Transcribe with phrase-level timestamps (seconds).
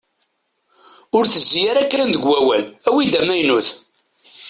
[1.17, 3.67] Ur tezzi ara kan deg wawal, awi-d amaynut.